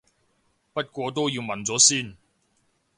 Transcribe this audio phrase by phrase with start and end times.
[0.73, 2.17] 不過都要問咗先